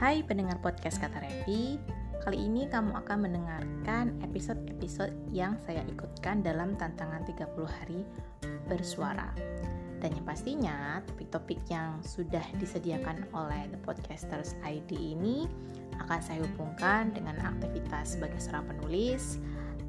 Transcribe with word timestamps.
Hai 0.00 0.24
pendengar 0.24 0.56
podcast 0.64 0.96
Kata 0.96 1.20
Revi 1.20 1.76
Kali 2.24 2.48
ini 2.48 2.64
kamu 2.64 3.04
akan 3.04 3.20
mendengarkan 3.20 4.16
episode-episode 4.24 5.12
yang 5.28 5.60
saya 5.60 5.84
ikutkan 5.92 6.40
dalam 6.40 6.72
tantangan 6.80 7.20
30 7.28 7.52
hari 7.68 8.08
bersuara 8.64 9.28
Dan 10.00 10.16
yang 10.16 10.24
pastinya 10.24 11.04
topik-topik 11.04 11.60
yang 11.68 12.00
sudah 12.00 12.40
disediakan 12.56 13.28
oleh 13.36 13.68
The 13.68 13.76
Podcasters 13.84 14.56
ID 14.64 15.20
ini 15.20 15.44
akan 16.00 16.20
saya 16.24 16.40
hubungkan 16.48 17.12
dengan 17.12 17.36
aktivitas 17.36 18.16
sebagai 18.16 18.40
seorang 18.40 18.72
penulis, 18.72 19.36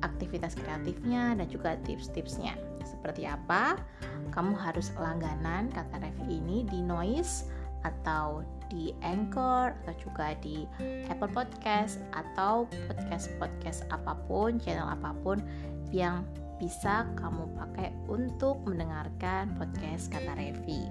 aktivitas 0.03 0.59
kreatifnya, 0.59 1.39
dan 1.39 1.47
juga 1.47 1.79
tips-tipsnya. 1.87 2.59
Seperti 2.83 3.31
apa? 3.31 3.79
Kamu 4.35 4.59
harus 4.59 4.91
langganan 4.99 5.71
kata 5.71 6.03
Revi 6.03 6.43
ini 6.43 6.67
di 6.67 6.83
Noise 6.83 7.60
atau 7.83 8.45
di 8.71 8.95
Anchor 9.03 9.75
atau 9.83 9.95
juga 9.99 10.31
di 10.39 10.63
Apple 11.11 11.31
Podcast 11.35 11.99
atau 12.15 12.65
podcast-podcast 12.87 13.83
apa 13.91 14.15
pun, 14.25 14.55
channel 14.63 14.87
apa 14.87 15.11
pun 15.19 15.43
yang 15.91 16.23
bisa 16.61 17.09
kamu 17.17 17.49
pakai 17.57 17.89
untuk 18.07 18.61
mendengarkan 18.63 19.51
podcast 19.57 20.13
kata 20.13 20.37
Revi. 20.37 20.87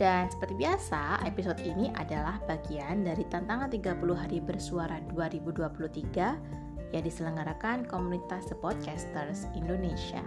Dan 0.00 0.32
seperti 0.32 0.56
biasa, 0.56 1.20
episode 1.28 1.60
ini 1.60 1.92
adalah 1.92 2.40
bagian 2.48 3.04
dari 3.04 3.20
tantangan 3.28 3.68
30 3.68 4.00
hari 4.16 4.40
bersuara 4.40 4.96
2023 5.12 6.96
yang 6.96 7.04
diselenggarakan 7.04 7.84
komunitas 7.84 8.48
The 8.48 8.56
Podcasters 8.56 9.44
Indonesia. 9.52 10.24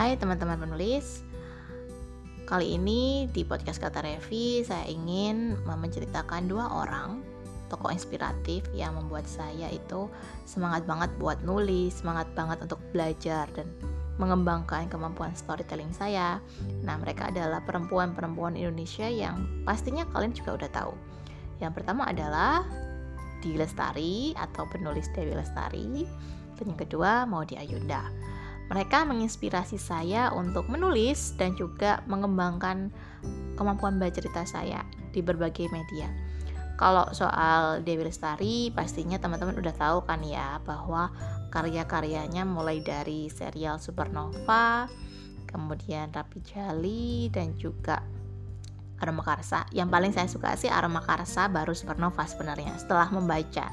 Hai 0.00 0.16
teman-teman 0.16 0.56
penulis. 0.56 1.20
Kali 2.48 2.80
ini 2.80 3.28
di 3.36 3.44
podcast 3.44 3.84
Kata 3.84 4.00
Revi 4.00 4.64
Saya 4.64 4.88
ingin 4.88 5.60
menceritakan 5.68 6.48
dua 6.48 6.72
orang 6.72 7.20
Tokoh 7.68 7.92
inspiratif 7.92 8.64
yang 8.72 8.96
membuat 8.96 9.28
saya 9.28 9.68
itu 9.68 10.08
Semangat 10.48 10.88
banget 10.88 11.12
buat 11.20 11.44
nulis 11.44 12.00
Semangat 12.00 12.32
banget 12.32 12.64
untuk 12.64 12.80
belajar 12.96 13.44
Dan 13.52 13.68
mengembangkan 14.16 14.88
kemampuan 14.88 15.36
storytelling 15.36 15.92
saya. 15.92 16.40
Nah 16.80 16.96
mereka 16.96 17.28
adalah 17.28 17.60
perempuan-perempuan 17.68 18.56
Indonesia 18.56 19.04
yang 19.04 19.68
pastinya 19.68 20.08
kalian 20.16 20.32
juga 20.32 20.64
udah 20.64 20.70
tahu. 20.72 20.96
Yang 21.60 21.72
pertama 21.76 22.08
adalah 22.08 22.64
Di 23.44 23.52
Lestari 23.52 24.32
atau 24.32 24.64
penulis 24.64 25.12
Dewi 25.12 25.36
Lestari. 25.36 26.08
Dan 26.56 26.72
yang 26.72 26.80
kedua 26.88 27.28
Maudi 27.28 27.60
Ayunda 27.60 28.08
mereka 28.70 29.02
menginspirasi 29.02 29.76
saya 29.76 30.30
untuk 30.30 30.70
menulis 30.70 31.34
dan 31.34 31.58
juga 31.58 32.06
mengembangkan 32.06 32.94
kemampuan 33.58 33.98
bercerita 33.98 34.46
saya 34.46 34.86
di 35.10 35.20
berbagai 35.20 35.66
media. 35.74 36.06
Kalau 36.78 37.12
soal 37.12 37.84
Dewi 37.84 38.08
Lestari, 38.08 38.72
pastinya 38.72 39.20
teman-teman 39.20 39.58
udah 39.58 39.74
tahu 39.76 39.98
kan 40.08 40.24
ya 40.24 40.62
bahwa 40.64 41.12
karya-karyanya 41.52 42.48
mulai 42.48 42.80
dari 42.80 43.28
serial 43.28 43.76
Supernova, 43.76 44.88
kemudian 45.44 46.08
Rapi 46.08 46.40
Jali 46.40 47.28
dan 47.28 47.52
juga 47.60 48.00
Aroma 48.96 49.20
Karsa. 49.20 49.68
Yang 49.76 49.88
paling 49.92 50.12
saya 50.16 50.28
suka 50.30 50.56
sih 50.56 50.72
Aroma 50.72 51.04
Karsa 51.04 51.52
baru 51.52 51.76
Supernova 51.76 52.24
sebenarnya. 52.24 52.72
Setelah 52.80 53.12
membaca, 53.12 53.68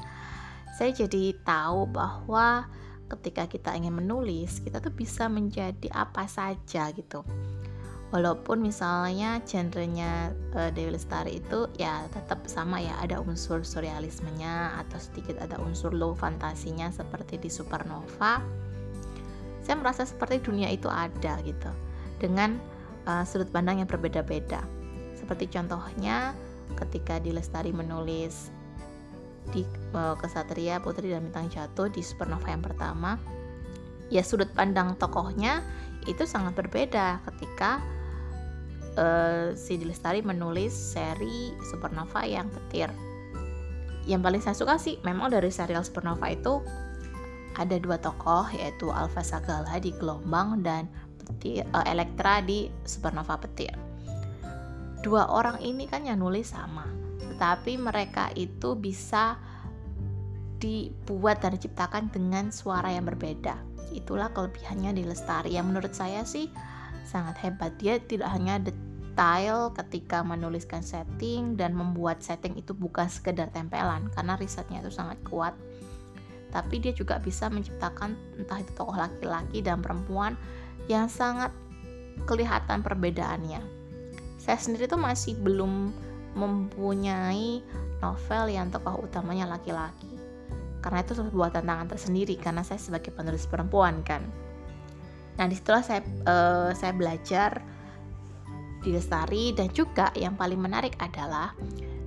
saya 0.76 0.90
jadi 0.92 1.32
tahu 1.48 1.88
bahwa 1.88 2.68
ketika 3.08 3.48
kita 3.48 3.72
ingin 3.72 3.96
menulis 3.96 4.60
kita 4.60 4.78
tuh 4.84 4.92
bisa 4.92 5.26
menjadi 5.26 5.88
apa 5.92 6.28
saja 6.28 6.92
gitu. 6.92 7.24
Walaupun 8.08 8.64
misalnya 8.64 9.44
genrenya 9.44 10.32
uh, 10.56 10.72
Dewi 10.72 10.96
Lestari 10.96 11.44
itu 11.44 11.68
ya 11.76 12.08
tetap 12.08 12.40
sama 12.48 12.80
ya 12.80 12.96
ada 13.04 13.20
unsur 13.20 13.60
surrealismenya 13.60 14.80
atau 14.80 14.96
sedikit 14.96 15.36
ada 15.36 15.60
unsur 15.60 15.92
low 15.92 16.16
fantasinya 16.16 16.88
seperti 16.88 17.36
di 17.36 17.52
Supernova. 17.52 18.40
Saya 19.60 19.76
merasa 19.76 20.08
seperti 20.08 20.40
dunia 20.40 20.72
itu 20.72 20.88
ada 20.88 21.36
gitu 21.44 21.68
dengan 22.16 22.56
uh, 23.04 23.28
sudut 23.28 23.52
pandang 23.52 23.84
yang 23.84 23.88
berbeda-beda. 23.88 24.64
Seperti 25.12 25.52
contohnya 25.52 26.32
ketika 26.80 27.20
di 27.20 27.36
Lestari 27.36 27.76
menulis 27.76 28.48
di 29.52 29.66
uh, 29.96 30.14
Kesatria 30.18 30.80
Putri 30.80 31.12
dan 31.12 31.28
Bintang 31.28 31.48
Jatuh 31.48 31.88
di 31.88 32.04
Supernova 32.04 32.48
yang 32.48 32.64
pertama. 32.64 33.16
Ya 34.08 34.24
sudut 34.24 34.48
pandang 34.56 34.96
tokohnya 34.96 35.60
itu 36.08 36.24
sangat 36.24 36.56
berbeda 36.56 37.20
ketika 37.28 37.84
uh, 38.96 39.52
si 39.52 39.76
Dilestari 39.76 40.24
menulis 40.24 40.72
seri 40.72 41.52
Supernova 41.68 42.24
yang 42.24 42.48
petir. 42.48 42.88
Yang 44.08 44.20
paling 44.24 44.42
saya 44.44 44.56
suka 44.56 44.74
sih 44.80 44.96
memang 45.04 45.28
dari 45.28 45.52
serial 45.52 45.84
Supernova 45.84 46.32
itu 46.32 46.64
ada 47.58 47.76
dua 47.76 47.98
tokoh 48.00 48.48
yaitu 48.54 48.88
Alpha 48.88 49.20
Sagala 49.20 49.76
di 49.82 49.92
Gelombang 49.92 50.64
dan 50.64 50.88
petir, 51.20 51.68
uh, 51.76 51.84
Elektra 51.84 52.40
di 52.40 52.72
Supernova 52.88 53.36
Petir 53.36 53.87
dua 55.08 55.32
orang 55.32 55.56
ini 55.64 55.88
kan 55.88 56.04
yang 56.04 56.20
nulis 56.20 56.52
sama 56.52 56.84
tetapi 57.38 57.78
mereka 57.78 58.34
itu 58.34 58.74
bisa 58.74 59.38
dibuat 60.58 61.38
dan 61.38 61.54
diciptakan 61.54 62.10
dengan 62.10 62.50
suara 62.50 62.90
yang 62.90 63.06
berbeda. 63.06 63.54
Itulah 63.94 64.34
kelebihannya 64.34 64.90
di 64.98 65.06
Lestari 65.06 65.54
yang 65.54 65.70
menurut 65.70 65.94
saya 65.94 66.26
sih 66.26 66.50
sangat 67.06 67.38
hebat. 67.46 67.78
Dia 67.78 68.02
tidak 68.02 68.34
hanya 68.34 68.58
detail 68.58 69.70
ketika 69.70 70.26
menuliskan 70.26 70.82
setting 70.82 71.54
dan 71.54 71.78
membuat 71.78 72.26
setting 72.26 72.58
itu 72.58 72.74
bukan 72.74 73.06
sekedar 73.06 73.54
tempelan 73.54 74.10
karena 74.18 74.34
risetnya 74.34 74.82
itu 74.82 74.90
sangat 74.90 75.22
kuat. 75.22 75.54
Tapi 76.50 76.82
dia 76.82 76.90
juga 76.90 77.22
bisa 77.22 77.46
menciptakan 77.46 78.18
entah 78.34 78.58
itu 78.58 78.74
tokoh 78.74 78.98
laki-laki 78.98 79.62
dan 79.62 79.78
perempuan 79.78 80.34
yang 80.90 81.06
sangat 81.06 81.54
kelihatan 82.26 82.82
perbedaannya. 82.82 83.77
Saya 84.48 84.64
sendiri 84.64 84.88
tuh 84.88 84.96
masih 84.96 85.36
belum 85.36 85.92
mempunyai 86.32 87.60
novel 88.00 88.48
yang 88.48 88.72
tokoh 88.72 89.04
utamanya 89.04 89.44
laki-laki. 89.44 90.08
Karena 90.80 91.04
itu 91.04 91.20
sebuah 91.20 91.52
tantangan 91.52 91.92
tersendiri 91.92 92.32
karena 92.40 92.64
saya 92.64 92.80
sebagai 92.80 93.12
penulis 93.12 93.44
perempuan 93.44 94.00
kan. 94.00 94.24
Nah 95.36 95.44
di 95.44 95.52
situlah 95.52 95.84
saya 95.84 96.00
uh, 96.24 96.72
saya 96.72 96.96
belajar 96.96 97.60
di 98.80 98.88
Lestari 98.88 99.52
dan 99.52 99.68
juga 99.68 100.08
yang 100.16 100.32
paling 100.32 100.56
menarik 100.56 100.96
adalah 100.96 101.52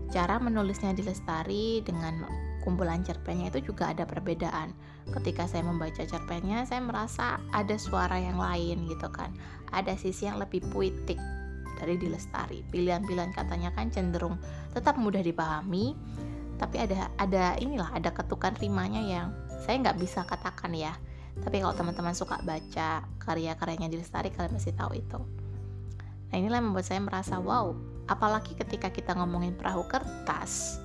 cara 0.09 0.41
menulisnya 0.41 0.97
di 0.97 1.06
Lestari 1.06 1.85
dengan 1.85 2.25
kumpulan 2.66 3.06
cerpennya 3.06 3.53
itu 3.53 3.69
juga 3.69 3.94
ada 3.94 4.09
perbedaan. 4.09 4.73
Ketika 5.13 5.46
saya 5.46 5.62
membaca 5.62 6.02
cerpennya 6.09 6.66
saya 6.66 6.81
merasa 6.81 7.38
ada 7.53 7.78
suara 7.78 8.18
yang 8.18 8.41
lain 8.41 8.90
gitu 8.90 9.13
kan. 9.13 9.29
Ada 9.69 9.94
sisi 9.94 10.25
yang 10.25 10.41
lebih 10.41 10.66
puitik 10.73 11.22
dari 11.81 11.97
di 11.97 12.06
Lestari. 12.14 12.62
Pilihan-pilihan 12.69 13.34
katanya 13.34 13.74
kan 13.74 13.90
cenderung 13.90 14.38
tetap 14.69 15.02
mudah 15.02 15.25
dipahami, 15.25 15.97
tapi 16.62 16.78
ada 16.78 17.09
ada 17.18 17.58
inilah 17.58 17.90
ada 17.90 18.14
ketukan 18.14 18.53
rimanya 18.62 19.02
yang 19.02 19.34
saya 19.66 19.81
nggak 19.81 19.97
bisa 19.97 20.22
katakan 20.30 20.78
ya. 20.78 20.94
Tapi 21.41 21.64
kalau 21.64 21.74
teman-teman 21.74 22.14
suka 22.14 22.38
baca 22.46 23.02
karya-karyanya 23.18 23.90
di 23.90 23.97
Lestari, 23.97 24.30
kalian 24.30 24.53
pasti 24.53 24.72
tahu 24.78 24.94
itu. 24.94 25.20
Nah 26.30 26.36
inilah 26.38 26.62
yang 26.62 26.72
membuat 26.72 26.86
saya 26.86 27.02
merasa 27.02 27.41
wow, 27.41 27.74
apalagi 28.06 28.53
ketika 28.53 28.94
kita 28.94 29.18
ngomongin 29.18 29.56
perahu 29.56 29.84
kertas, 29.88 30.79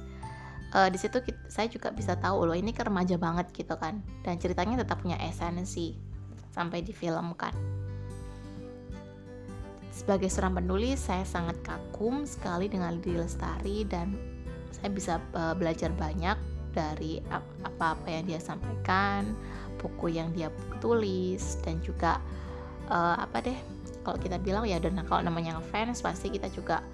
uh, 0.74 0.90
di 0.90 0.98
situ 0.98 1.22
kita, 1.22 1.38
saya 1.50 1.66
juga 1.70 1.90
bisa 1.94 2.14
tahu 2.18 2.46
loh 2.46 2.56
ini 2.56 2.74
ke 2.74 2.82
remaja 2.82 3.18
banget 3.18 3.50
gitu 3.54 3.74
kan, 3.78 4.02
dan 4.22 4.38
ceritanya 4.38 4.82
tetap 4.82 5.02
punya 5.02 5.18
esensi 5.22 5.98
sampai 6.54 6.82
difilmkan. 6.82 7.52
Sebagai 9.96 10.28
seorang 10.28 10.60
penulis, 10.60 11.00
saya 11.08 11.24
sangat 11.24 11.56
kagum 11.64 12.28
sekali 12.28 12.68
dengan 12.68 13.00
Lidi 13.00 13.16
Lestari 13.16 13.80
dan 13.88 14.12
saya 14.68 14.92
bisa 14.92 15.14
uh, 15.32 15.56
belajar 15.56 15.88
banyak 15.96 16.36
dari 16.76 17.24
apa-apa 17.64 18.04
yang 18.04 18.28
dia 18.28 18.36
sampaikan, 18.36 19.32
buku 19.80 20.12
yang 20.12 20.28
dia 20.36 20.52
tulis 20.84 21.56
dan 21.64 21.80
juga 21.80 22.20
uh, 22.92 23.16
apa 23.24 23.40
deh 23.40 23.56
kalau 24.04 24.20
kita 24.20 24.36
bilang 24.36 24.68
ya 24.68 24.76
dan 24.76 25.00
kalau 25.08 25.24
namanya 25.24 25.56
fans 25.72 26.04
pasti 26.04 26.28
kita 26.28 26.52
juga 26.52 26.84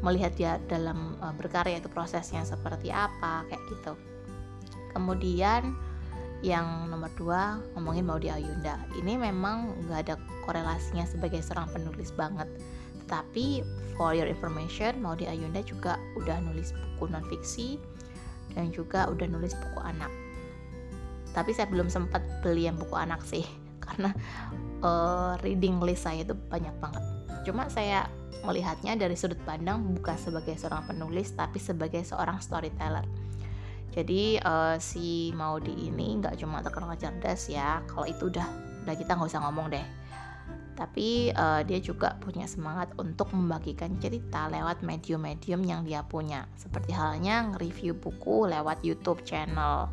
melihat 0.00 0.32
dia 0.32 0.52
dalam 0.64 1.20
uh, 1.20 1.36
berkarya 1.36 1.76
itu 1.76 1.92
prosesnya 1.92 2.40
seperti 2.40 2.88
apa 2.88 3.44
kayak 3.52 3.62
gitu. 3.68 3.92
Kemudian 4.96 5.76
yang 6.44 6.92
nomor 6.92 7.08
dua 7.16 7.60
ngomongin 7.76 8.04
Maudi 8.04 8.28
Ayunda. 8.28 8.76
Ini 8.98 9.16
memang 9.16 9.72
nggak 9.86 10.00
ada 10.08 10.14
korelasinya 10.44 11.08
sebagai 11.08 11.40
seorang 11.40 11.70
penulis 11.72 12.12
banget. 12.12 12.48
Tetapi 13.04 13.64
for 13.96 14.12
your 14.12 14.28
information 14.28 15.00
Maudi 15.00 15.24
Ayunda 15.24 15.64
juga 15.64 15.96
udah 16.18 16.36
nulis 16.44 16.74
buku 16.74 17.08
non 17.08 17.24
fiksi 17.30 17.80
dan 18.52 18.68
juga 18.72 19.08
udah 19.08 19.26
nulis 19.30 19.56
buku 19.56 19.80
anak. 19.80 20.12
Tapi 21.32 21.52
saya 21.52 21.68
belum 21.68 21.88
sempat 21.88 22.24
beli 22.40 22.68
yang 22.68 22.76
buku 22.76 22.96
anak 22.96 23.24
sih 23.24 23.44
karena 23.84 24.12
uh, 24.84 25.40
reading 25.40 25.80
list 25.80 26.04
saya 26.04 26.24
itu 26.24 26.36
banyak 26.36 26.72
banget. 26.80 27.04
Cuma 27.48 27.70
saya 27.72 28.10
melihatnya 28.44 28.94
dari 28.94 29.18
sudut 29.18 29.38
pandang 29.42 29.82
bukan 29.96 30.14
sebagai 30.14 30.54
seorang 30.54 30.86
penulis 30.86 31.34
tapi 31.34 31.58
sebagai 31.58 32.06
seorang 32.06 32.38
storyteller 32.38 33.02
jadi 33.96 34.36
uh, 34.44 34.76
si 34.76 35.32
Maudi 35.32 35.72
ini 35.88 36.20
nggak 36.20 36.36
cuma 36.36 36.60
terkenal 36.60 36.92
cerdas 37.00 37.48
ya 37.48 37.80
kalau 37.88 38.04
itu 38.04 38.28
udah 38.28 38.44
udah 38.84 38.92
kita 38.92 39.16
nggak 39.16 39.30
usah 39.32 39.42
ngomong 39.48 39.72
deh. 39.72 39.86
Tapi 40.76 41.32
uh, 41.32 41.64
dia 41.64 41.80
juga 41.80 42.20
punya 42.20 42.44
semangat 42.44 42.92
untuk 43.00 43.32
membagikan 43.32 43.96
cerita 43.96 44.52
lewat 44.52 44.84
medium-medium 44.84 45.64
yang 45.64 45.88
dia 45.88 46.04
punya. 46.04 46.44
Seperti 46.60 46.92
halnya 46.92 47.48
nge-review 47.48 47.96
buku 47.96 48.44
lewat 48.44 48.84
YouTube 48.84 49.24
channel. 49.24 49.88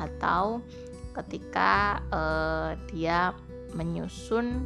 Atau 0.00 0.64
ketika 1.12 2.00
uh, 2.08 2.72
dia 2.88 3.36
menyusun 3.76 4.64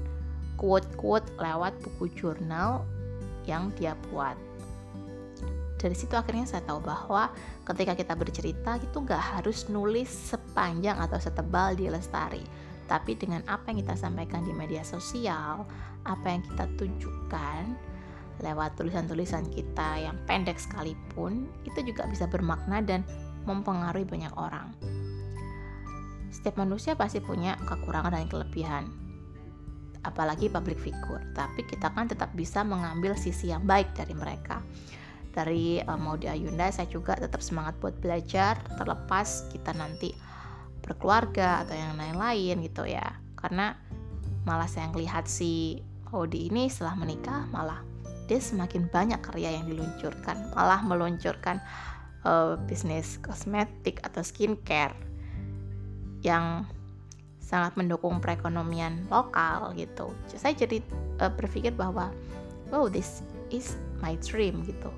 quote-quote 0.55 1.27
lewat 1.43 1.75
buku 1.83 2.15
jurnal 2.15 2.87
yang 3.43 3.75
dia 3.75 3.99
buat 4.15 4.39
dari 5.79 5.95
situ 5.95 6.19
akhirnya 6.19 6.45
saya 6.45 6.67
tahu 6.67 6.83
bahwa 6.83 7.31
ketika 7.63 7.95
kita 7.95 8.19
bercerita 8.19 8.77
itu 8.83 8.99
gak 9.07 9.39
harus 9.39 9.71
nulis 9.71 10.11
sepanjang 10.11 10.99
atau 10.99 11.23
setebal 11.23 11.79
di 11.79 11.87
lestari 11.87 12.43
tapi 12.89 13.15
dengan 13.15 13.45
apa 13.45 13.69
yang 13.69 13.85
kita 13.85 13.95
sampaikan 14.01 14.43
di 14.49 14.57
media 14.57 14.81
sosial, 14.81 15.69
apa 16.09 16.27
yang 16.27 16.41
kita 16.41 16.65
tunjukkan 16.81 17.77
lewat 18.41 18.81
tulisan-tulisan 18.81 19.45
kita 19.53 20.09
yang 20.09 20.17
pendek 20.25 20.57
sekalipun, 20.57 21.45
itu 21.69 21.85
juga 21.85 22.09
bisa 22.09 22.25
bermakna 22.25 22.81
dan 22.81 23.05
mempengaruhi 23.45 24.09
banyak 24.09 24.33
orang. 24.41 24.73
Setiap 26.33 26.57
manusia 26.57 26.97
pasti 26.97 27.21
punya 27.21 27.61
kekurangan 27.69 28.17
dan 28.17 28.31
kelebihan, 28.31 28.89
apalagi 30.09 30.49
public 30.49 30.81
figure, 30.81 31.21
tapi 31.37 31.67
kita 31.69 31.93
kan 31.93 32.09
tetap 32.09 32.33
bisa 32.33 32.65
mengambil 32.65 33.13
sisi 33.19 33.53
yang 33.53 33.69
baik 33.69 33.93
dari 33.93 34.17
mereka. 34.17 34.65
Dari 35.39 35.79
uh, 35.79 35.95
Maudi 35.95 36.27
Ayunda, 36.27 36.67
saya 36.75 36.91
juga 36.91 37.15
tetap 37.15 37.39
semangat 37.39 37.79
buat 37.79 37.95
belajar, 38.03 38.59
terlepas 38.75 39.47
kita 39.55 39.71
nanti 39.79 40.11
berkeluarga 40.83 41.63
atau 41.63 41.79
yang 41.79 41.95
lain-lain 41.95 42.59
gitu 42.67 42.83
ya. 42.91 43.07
Karena 43.39 43.79
malah 44.43 44.67
saya 44.67 44.91
ngelihat 44.91 45.31
si 45.31 45.79
Audi 46.11 46.51
ini 46.51 46.67
setelah 46.67 46.99
menikah 46.99 47.47
malah 47.55 47.85
dia 48.27 48.43
semakin 48.43 48.91
banyak 48.91 49.21
karya 49.21 49.61
yang 49.61 49.69
diluncurkan 49.69 50.53
malah 50.57 50.81
meluncurkan 50.81 51.61
uh, 52.25 52.57
bisnis 52.65 53.21
kosmetik 53.21 54.01
atau 54.01 54.25
skincare 54.25 54.97
yang 56.25 56.65
sangat 57.45 57.77
mendukung 57.77 58.19
perekonomian 58.25 59.05
lokal 59.13 59.77
gitu. 59.77 60.11
Saya 60.33 60.57
jadi 60.57 60.83
uh, 61.23 61.31
berpikir 61.31 61.77
bahwa 61.77 62.11
wow 62.73 62.89
this 62.89 63.23
is 63.53 63.77
my 64.01 64.17
dream 64.25 64.65
gitu 64.65 64.89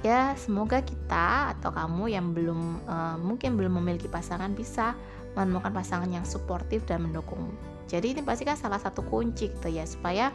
ya 0.00 0.32
semoga 0.36 0.80
kita 0.80 1.56
atau 1.56 1.70
kamu 1.72 2.04
yang 2.08 2.32
belum 2.32 2.60
uh, 2.88 3.16
mungkin 3.20 3.60
belum 3.60 3.80
memiliki 3.80 4.08
pasangan 4.08 4.56
bisa 4.56 4.96
menemukan 5.36 5.70
pasangan 5.70 6.10
yang 6.10 6.26
suportif 6.26 6.82
dan 6.88 7.04
mendukung. 7.06 7.52
Jadi 7.86 8.14
ini 8.16 8.22
pasti 8.22 8.46
kan 8.46 8.54
salah 8.54 8.78
satu 8.78 9.02
kunci 9.02 9.50
gitu 9.50 9.68
ya 9.68 9.84
supaya 9.84 10.30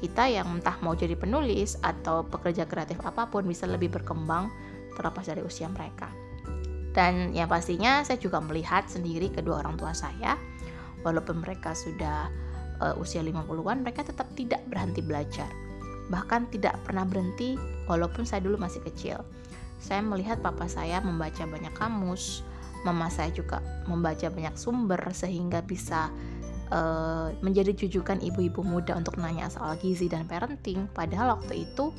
kita 0.00 0.28
yang 0.28 0.60
entah 0.60 0.76
mau 0.82 0.92
jadi 0.96 1.14
penulis 1.14 1.78
atau 1.80 2.26
pekerja 2.26 2.66
kreatif 2.68 3.00
apa 3.06 3.30
pun 3.30 3.46
bisa 3.46 3.64
lebih 3.64 3.92
berkembang 3.92 4.50
terlepas 4.96 5.24
dari 5.24 5.40
usia 5.44 5.70
mereka. 5.70 6.10
Dan 6.94 7.34
yang 7.34 7.50
pastinya 7.50 8.06
saya 8.06 8.18
juga 8.22 8.38
melihat 8.38 8.86
sendiri 8.86 9.30
kedua 9.30 9.62
orang 9.62 9.74
tua 9.74 9.90
saya 9.90 10.38
walaupun 11.02 11.42
mereka 11.42 11.74
sudah 11.74 12.30
uh, 12.80 12.94
usia 13.02 13.20
50-an 13.20 13.82
mereka 13.82 14.06
tetap 14.06 14.30
tidak 14.38 14.62
berhenti 14.70 15.02
belajar 15.02 15.50
bahkan 16.12 16.48
tidak 16.52 16.76
pernah 16.84 17.08
berhenti 17.08 17.56
walaupun 17.88 18.28
saya 18.28 18.44
dulu 18.44 18.60
masih 18.60 18.84
kecil. 18.84 19.20
Saya 19.80 20.00
melihat 20.00 20.40
papa 20.40 20.64
saya 20.68 21.00
membaca 21.04 21.44
banyak 21.44 21.72
kamus, 21.76 22.44
mama 22.88 23.08
saya 23.12 23.32
juga 23.32 23.60
membaca 23.88 24.28
banyak 24.28 24.56
sumber 24.56 25.00
sehingga 25.12 25.60
bisa 25.64 26.08
uh, 26.72 27.32
menjadi 27.40 27.72
jujukan 27.72 28.20
ibu-ibu 28.20 28.64
muda 28.64 28.96
untuk 28.96 29.20
nanya 29.20 29.48
soal 29.52 29.76
gizi 29.80 30.08
dan 30.08 30.28
parenting. 30.28 30.88
Padahal 30.92 31.40
waktu 31.40 31.68
itu 31.68 31.92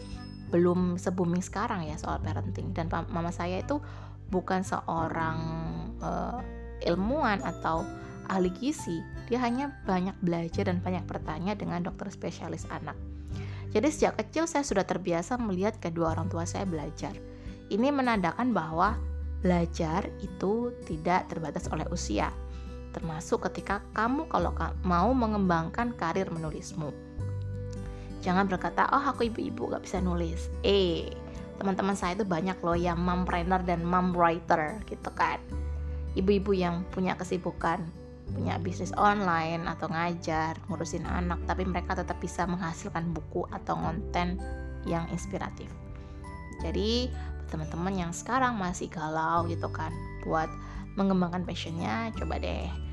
belum 0.54 1.02
se-booming 1.02 1.42
sekarang 1.42 1.90
ya 1.90 1.98
soal 1.98 2.22
parenting 2.22 2.72
dan 2.72 2.88
mama 2.90 3.34
saya 3.34 3.60
itu 3.60 3.82
bukan 4.30 4.62
seorang 4.62 5.38
uh, 6.02 6.40
ilmuwan 6.86 7.42
atau 7.42 7.86
ahli 8.30 8.50
gizi. 8.54 9.02
Dia 9.26 9.42
hanya 9.42 9.74
banyak 9.90 10.14
belajar 10.22 10.70
dan 10.70 10.82
banyak 10.82 11.06
bertanya 11.10 11.58
dengan 11.58 11.82
dokter 11.82 12.10
spesialis 12.14 12.70
anak. 12.70 12.98
Jadi 13.76 13.92
sejak 13.92 14.16
kecil 14.24 14.48
saya 14.48 14.64
sudah 14.64 14.88
terbiasa 14.88 15.36
melihat 15.36 15.76
kedua 15.84 16.16
orang 16.16 16.32
tua 16.32 16.48
saya 16.48 16.64
belajar. 16.64 17.12
Ini 17.68 17.92
menandakan 17.92 18.56
bahwa 18.56 18.96
belajar 19.44 20.08
itu 20.24 20.72
tidak 20.88 21.28
terbatas 21.28 21.68
oleh 21.68 21.84
usia, 21.92 22.32
termasuk 22.96 23.44
ketika 23.52 23.84
kamu 23.92 24.32
kalau 24.32 24.56
mau 24.88 25.12
mengembangkan 25.12 25.92
karir 26.00 26.32
menulismu. 26.32 26.96
Jangan 28.24 28.48
berkata, 28.48 28.88
oh 28.96 29.04
aku 29.04 29.28
ibu-ibu 29.28 29.76
gak 29.76 29.84
bisa 29.84 30.00
nulis. 30.00 30.48
Eh, 30.64 31.12
teman-teman 31.60 32.00
saya 32.00 32.16
itu 32.16 32.24
banyak 32.24 32.56
loh 32.64 32.80
yang 32.80 32.98
mompreneur 32.98 33.60
dan 33.68 33.84
mom 33.84 34.16
writer 34.16 34.80
gitu 34.88 35.12
kan. 35.12 35.44
Ibu-ibu 36.16 36.56
yang 36.56 36.88
punya 36.96 37.20
kesibukan 37.20 37.84
punya 38.34 38.58
bisnis 38.58 38.96
online 38.98 39.68
atau 39.70 39.86
ngajar, 39.92 40.58
ngurusin 40.66 41.06
anak, 41.06 41.44
tapi 41.46 41.68
mereka 41.68 41.94
tetap 41.94 42.18
bisa 42.18 42.50
menghasilkan 42.50 43.14
buku 43.14 43.46
atau 43.54 43.78
konten 43.78 44.42
yang 44.90 45.06
inspiratif. 45.14 45.70
Jadi, 46.66 47.12
teman-teman 47.52 47.94
yang 47.94 48.12
sekarang 48.16 48.58
masih 48.58 48.90
galau 48.90 49.46
gitu 49.46 49.70
kan 49.70 49.94
buat 50.26 50.50
mengembangkan 50.98 51.46
passionnya, 51.46 52.10
coba 52.18 52.42
deh 52.42 52.86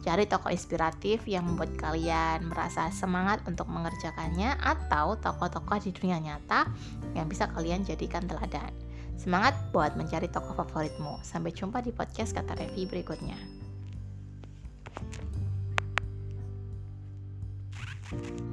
cari 0.00 0.24
tokoh 0.24 0.48
inspiratif 0.48 1.28
yang 1.28 1.44
membuat 1.44 1.76
kalian 1.76 2.48
merasa 2.48 2.88
semangat 2.88 3.44
untuk 3.44 3.68
mengerjakannya 3.68 4.56
atau 4.56 5.16
tokoh-tokoh 5.20 5.76
di 5.84 5.92
dunia 5.92 6.16
nyata 6.16 6.64
yang 7.12 7.28
bisa 7.28 7.48
kalian 7.52 7.84
jadikan 7.84 8.24
teladan. 8.24 8.72
Semangat 9.20 9.52
buat 9.76 10.00
mencari 10.00 10.32
tokoh 10.32 10.56
favoritmu. 10.56 11.20
Sampai 11.20 11.52
jumpa 11.52 11.84
di 11.84 11.92
podcast 11.92 12.32
kata 12.32 12.56
Revi 12.56 12.88
berikutnya. 12.88 13.59
Thank 18.10 18.40
you. 18.40 18.49